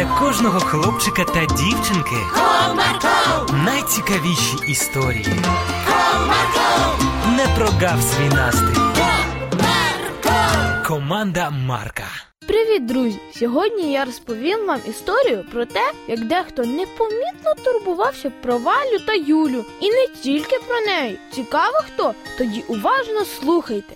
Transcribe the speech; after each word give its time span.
для 0.00 0.18
кожного 0.18 0.60
хлопчика 0.60 1.24
та 1.24 1.46
дівчинки 1.46 2.16
Comarco, 2.34 3.64
найцікавіші 3.64 4.56
історії. 4.68 5.26
Comarco, 5.88 7.36
Не 7.36 7.46
прогав 7.56 8.02
свій 8.02 8.28
настрій. 8.36 8.80
Comarco. 8.96 10.86
Команда 10.86 11.50
Марка. 11.50 12.04
Привіт, 12.46 12.86
друзі! 12.86 13.18
Сьогодні 13.34 13.92
я 13.92 14.04
розповім 14.04 14.66
вам 14.66 14.80
історію 14.88 15.44
про 15.52 15.66
те, 15.66 15.92
як 16.08 16.26
дехто 16.26 16.64
непомітно 16.64 17.54
турбувався 17.64 18.32
про 18.42 18.58
Валю 18.58 18.98
та 19.06 19.12
Юлю. 19.14 19.64
І 19.80 19.90
не 19.90 20.06
тільки 20.22 20.58
про 20.68 20.80
неї. 20.80 21.18
Цікаво 21.32 21.80
хто? 21.86 22.14
Тоді 22.38 22.64
уважно 22.68 23.24
слухайте. 23.40 23.94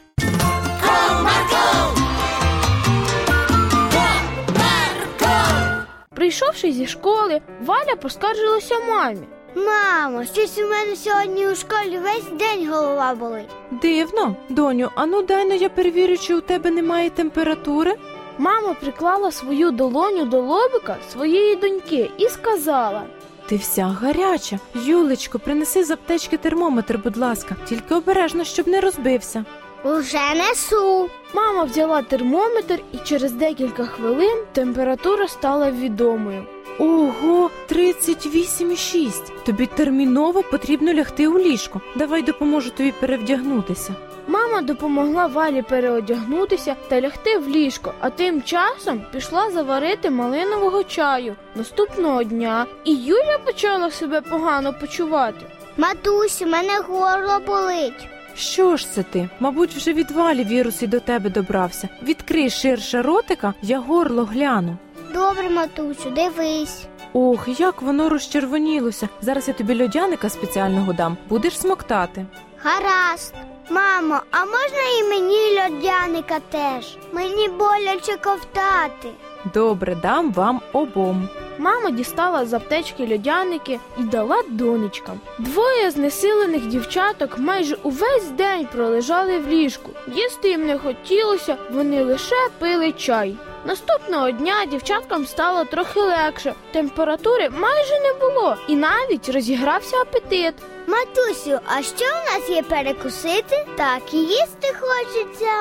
Прийшовши 6.15 6.73
зі 6.73 6.87
школи, 6.87 7.41
Валя 7.65 7.97
поскаржилася 8.03 8.79
мамі. 8.89 9.27
Мамо, 9.57 10.25
щось 10.25 10.59
у 10.59 10.63
мене 10.69 10.97
сьогодні 10.97 11.49
у 11.49 11.55
школі 11.55 11.99
весь 11.99 12.39
день 12.39 12.69
голова 12.71 13.15
болить. 13.15 13.51
Дивно, 13.71 14.37
доню, 14.49 14.91
ану 14.95 15.23
дай 15.23 15.45
но 15.49 15.55
я 15.55 15.69
перевірю, 15.69 16.17
чи 16.19 16.35
у 16.35 16.41
тебе 16.41 16.71
немає 16.71 17.11
температури. 17.11 17.95
Мама 18.39 18.75
приклала 18.75 19.31
свою 19.31 19.71
долоню 19.71 20.25
до 20.25 20.41
лобика 20.41 20.97
своєї 21.13 21.57
доньки 21.57 22.11
і 22.19 22.29
сказала: 22.29 23.03
Ти 23.49 23.57
вся 23.57 23.85
гаряча. 23.85 24.59
Юлечко, 24.75 25.39
принеси 25.39 25.85
з 25.85 25.91
аптечки 25.91 26.37
термометр, 26.37 26.99
будь 27.05 27.17
ласка, 27.17 27.57
тільки 27.69 27.95
обережно, 27.95 28.45
щоб 28.45 28.69
не 28.69 28.81
розбився. 28.81 29.45
Уже 29.85 30.35
несу. 30.35 31.11
Мама 31.35 31.65
взяла 31.65 32.03
термометр, 32.03 32.79
і 32.93 32.99
через 32.99 33.33
декілька 33.33 33.85
хвилин 33.85 34.45
температура 34.53 35.29
стала 35.29 35.71
відомою. 35.71 36.47
Ого, 36.79 37.51
38,6. 37.71 39.45
Тобі 39.45 39.67
терміново 39.67 40.43
потрібно 40.43 40.93
лягти 40.93 41.29
у 41.29 41.39
ліжко. 41.39 41.81
Давай 41.97 42.23
допоможу 42.23 42.71
тобі 42.71 42.93
перевдягнутися. 43.01 43.95
Мама 44.27 44.63
допомогла 44.63 45.27
Валі 45.27 45.63
переодягнутися 45.63 46.77
та 46.89 47.01
лягти 47.01 47.39
в 47.39 47.49
ліжко, 47.49 47.93
а 48.01 48.11
тим 48.11 48.43
часом 48.43 49.03
пішла 49.13 49.51
заварити 49.51 50.11
малинового 50.11 50.85
чаю. 50.85 51.37
Наступного 51.55 52.25
дня 52.25 52.67
і 52.85 52.95
Юля 52.95 53.39
почала 53.45 53.91
себе 53.91 54.21
погано 54.21 54.73
почувати. 54.81 55.47
Матусь, 55.77 56.43
у 56.43 56.47
мене 56.47 56.79
горло 56.89 57.41
болить. 57.47 58.09
Що 58.37 58.77
ж 58.77 58.93
це 58.93 59.03
ти? 59.03 59.29
Мабуть, 59.41 59.75
вже 59.75 59.93
від 59.93 60.11
валі 60.11 60.45
вірус 60.45 60.83
і 60.83 60.87
до 60.87 61.01
тебе 61.01 61.31
добрався. 61.31 61.89
Відкрий 62.03 62.51
ширше 62.51 63.03
ротика, 63.03 63.55
я 63.63 63.79
горло 63.81 64.25
гляну. 64.25 64.77
Добре, 65.15 65.51
матусю, 65.51 66.11
дивись. 66.11 66.87
Ох, 67.13 67.61
як 67.61 67.83
воно 67.83 68.09
розчервонілося. 68.09 69.09
Зараз 69.21 69.49
я 69.49 69.55
тобі 69.55 69.83
льодяника 69.83 70.29
спеціального 70.29 70.93
дам. 70.93 71.17
Будеш 71.29 71.59
смоктати. 71.59 72.27
Гаразд. 72.63 73.35
Мамо, 73.71 74.21
а 74.31 74.39
можна 74.45 74.83
і 75.01 75.05
мені 75.09 75.37
льодяника 75.61 76.39
теж? 76.51 76.97
Мені 77.13 77.49
боляче 77.49 78.17
ковтати. 78.25 79.09
Добре, 79.55 79.95
дам 79.95 80.33
вам 80.33 80.61
обом. 80.73 81.29
Мама 81.59 81.91
дістала 81.91 82.47
з 82.47 82.53
аптечки 82.53 83.03
льодяники 83.13 83.81
і 83.99 84.03
дала 84.03 84.43
донечкам. 84.49 85.21
Двоє 85.39 85.91
знесилених 85.91 86.67
дівчаток 86.67 87.39
майже 87.39 87.77
увесь 87.83 88.29
день 88.31 88.69
пролежали 88.73 89.39
в 89.39 89.49
ліжку. 89.49 89.91
Їсти 90.15 90.49
їм 90.49 90.67
не 90.67 90.79
хотілося, 90.79 91.57
вони 91.71 92.05
лише 92.05 92.49
пили 92.59 92.93
чай. 92.93 93.37
Наступного 93.67 94.31
дня 94.31 94.55
дівчаткам 94.71 95.27
стало 95.27 95.65
трохи 95.65 96.01
легше, 96.01 96.55
температури 96.73 97.51
майже 97.51 98.01
не 98.01 98.13
було, 98.21 98.57
і 98.69 98.77
навіть 98.77 99.29
розігрався 99.29 99.97
апетит. 99.97 100.55
Матусю, 100.87 101.59
а 101.67 101.83
що 101.83 102.05
у 102.05 102.41
нас 102.41 102.51
є 102.51 102.63
перекусити? 102.63 103.67
Так 103.77 104.15
і 104.15 104.17
їсти 104.17 104.75
хочеться. 104.81 105.53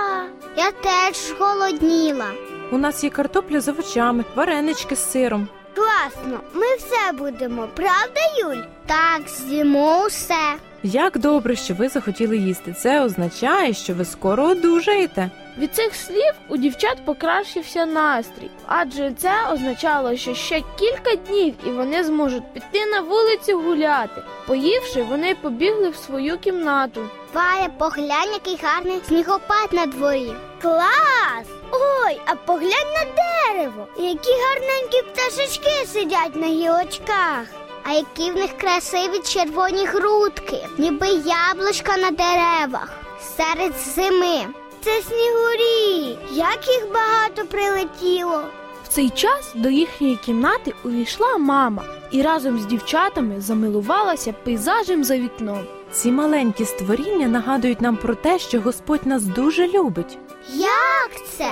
Я 0.57 0.71
теж 0.71 1.33
голодніла. 1.39 2.27
У 2.71 2.77
нас 2.77 3.03
є 3.03 3.09
картопля 3.09 3.61
з 3.61 3.67
овочами, 3.67 4.25
варенички 4.35 4.95
з 4.95 5.11
сиром. 5.11 5.47
Класно, 5.75 6.39
ми 6.53 6.75
все 6.75 7.11
будемо, 7.13 7.67
правда, 7.75 8.19
Юль? 8.39 8.63
Так, 8.85 9.21
з'їмо 9.29 10.05
усе. 10.05 10.53
Як 10.83 11.17
добре, 11.17 11.55
що 11.55 11.73
ви 11.73 11.89
захотіли 11.89 12.37
їсти. 12.37 12.73
Це 12.73 13.01
означає, 13.01 13.73
що 13.73 13.93
ви 13.93 14.05
скоро 14.05 14.43
одужаєте. 14.43 15.29
Від 15.57 15.75
цих 15.75 15.95
слів 15.95 16.33
у 16.49 16.57
дівчат 16.57 17.05
покращився 17.05 17.85
настрій, 17.85 18.49
адже 18.67 19.11
це 19.17 19.31
означало, 19.53 20.15
що 20.15 20.35
ще 20.35 20.61
кілька 20.79 21.15
днів 21.15 21.53
і 21.67 21.69
вони 21.69 22.03
зможуть 22.03 22.53
піти 22.53 22.85
на 22.85 23.01
вулицю 23.01 23.59
гуляти. 23.59 24.21
Поївши, 24.47 25.01
вони 25.03 25.35
побігли 25.35 25.89
в 25.89 25.95
свою 25.95 26.37
кімнату. 26.37 27.01
Валя, 27.33 27.69
поглянь, 27.77 28.31
який 28.33 28.57
гарний 28.63 29.01
снігопад 29.07 29.69
на 29.71 29.85
дворі. 29.85 30.33
Клас! 30.63 31.45
Ой, 31.71 32.21
а 32.25 32.35
поглянь 32.35 32.93
на 32.93 33.05
дерево. 33.05 33.87
Які 33.97 34.29
гарненькі 34.31 35.01
пташечки 35.01 35.87
сидять 35.87 36.35
на 36.35 36.47
гілочках. 36.47 37.47
А 37.83 37.91
які 37.91 38.31
в 38.31 38.35
них 38.35 38.57
красиві 38.57 39.19
червоні 39.19 39.85
грудки, 39.85 40.67
ніби 40.77 41.07
яблучка 41.07 41.97
на 41.97 42.11
деревах 42.11 42.89
серед 43.37 43.73
зими. 43.73 44.47
Це 44.83 45.01
снігурі. 45.01 46.17
Як 46.31 46.67
їх 46.67 46.87
багато 46.93 47.45
прилетіло. 47.45 48.41
В 48.83 48.87
цей 48.87 49.09
час 49.09 49.51
до 49.55 49.69
їхньої 49.69 50.15
кімнати 50.15 50.73
увійшла 50.83 51.37
мама 51.37 51.83
і 52.11 52.21
разом 52.21 52.59
з 52.59 52.65
дівчатами 52.65 53.41
замилувалася 53.41 54.33
пейзажем 54.43 55.03
за 55.03 55.17
вікном. 55.17 55.65
Ці 55.91 56.11
маленькі 56.11 56.65
створіння 56.65 57.27
нагадують 57.27 57.81
нам 57.81 57.97
про 57.97 58.15
те, 58.15 58.39
що 58.39 58.61
Господь 58.61 59.05
нас 59.05 59.23
дуже 59.23 59.67
любить. 59.67 60.17
Як 60.49 61.27
це? 61.37 61.51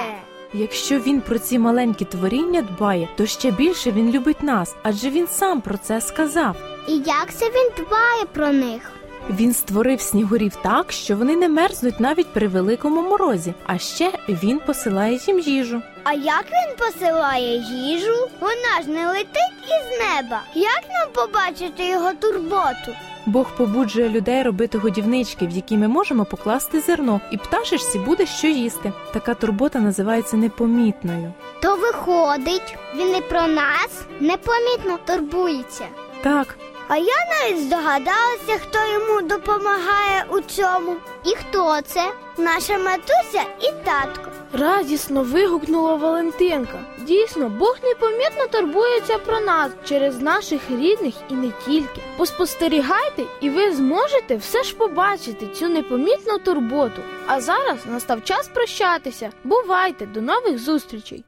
Якщо 0.53 1.00
він 1.00 1.22
про 1.22 1.40
ці 1.40 1.59
маленькі 1.59 2.06
творіння 2.06 2.62
дбає, 2.62 3.09
то 3.18 3.25
ще 3.25 3.52
більше 3.52 3.91
він 3.91 4.12
любить 4.12 4.44
нас, 4.44 4.75
адже 4.84 5.09
він 5.09 5.28
сам 5.28 5.62
про 5.62 5.78
це 5.78 6.02
сказав. 6.02 6.56
І 6.88 6.97
як 6.97 7.34
це 7.34 7.46
він 7.46 7.72
дбає 7.78 8.25
про 8.34 8.47
них? 8.52 8.91
Він 9.29 9.53
створив 9.53 10.02
снігурів 10.02 10.56
так, 10.63 10.91
що 10.91 11.16
вони 11.16 11.35
не 11.35 11.50
мерзнуть 11.50 12.00
навіть 12.00 12.34
при 12.34 12.47
великому 12.47 13.02
морозі. 13.02 13.53
А 13.66 13.78
ще 13.78 14.12
він 14.29 14.59
посилає 14.59 15.19
їм 15.28 15.40
їжу. 15.40 15.81
А 16.03 16.13
як 16.13 16.46
він 16.46 16.75
посилає 16.78 17.58
їжу? 17.58 18.28
Вона 18.40 18.81
ж 18.84 18.90
не 18.90 19.08
летить 19.08 19.62
із 19.63 20.00
неба. 20.00 20.41
Як 20.56 20.81
нам 20.94 21.09
побачити 21.13 21.84
його 21.90 22.12
турботу? 22.13 22.96
Бог 23.26 23.56
побуджує 23.58 24.09
людей 24.09 24.44
робити 24.44 24.78
годівнички, 24.78 25.48
в 25.48 25.50
які 25.50 25.78
ми 25.78 25.88
можемо 25.88 26.26
покласти 26.26 26.80
зерно, 26.80 27.22
і 27.32 27.38
пташечці 27.38 28.00
буде 28.00 28.26
що 28.26 28.48
їсти. 28.48 28.94
Така 29.14 29.34
турбота 29.34 29.80
називається 29.80 30.38
непомітною. 30.38 31.34
То 31.62 31.76
виходить, 31.76 32.78
він 32.96 33.16
і 33.16 33.22
про 33.22 33.48
нас 33.48 34.06
непомітно 34.20 34.98
турбується. 35.06 35.86
Так, 36.24 36.58
А 36.94 36.97
я 36.97 37.16
навіть 37.31 37.63
здогадалася, 37.63 38.59
хто 38.62 38.79
йому 38.94 39.22
допомагає 39.22 40.25
у 40.29 40.40
цьому. 40.40 40.96
І 41.25 41.35
хто 41.35 41.81
це? 41.81 42.12
Наша 42.38 42.78
матуся 42.78 43.44
і 43.59 43.85
татко. 43.85 44.31
Радісно 44.53 45.24
вигукнула 45.24 45.96
Валентинка. 45.96 46.79
Дійсно, 47.00 47.50
Бог 47.50 47.78
непомітно 47.84 48.47
турбується 48.52 49.18
про 49.18 49.40
нас 49.40 49.72
через 49.85 50.22
наших 50.22 50.62
рідних 50.69 51.13
і 51.29 51.34
не 51.34 51.52
тільки. 51.66 52.02
Поспостерігайте, 52.18 53.23
і 53.41 53.50
ви 53.50 53.72
зможете 53.72 54.35
все 54.35 54.63
ж 54.63 54.75
побачити 54.75 55.47
цю 55.47 55.69
непомітну 55.69 56.38
турботу. 56.38 57.02
А 57.28 57.41
зараз 57.41 57.78
настав 57.85 58.23
час 58.23 58.47
прощатися. 58.47 59.29
Бувайте, 59.44 60.06
до 60.06 60.22
нових 60.22 60.59
зустрічей! 60.59 61.23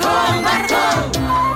Comarco, 0.00 1.51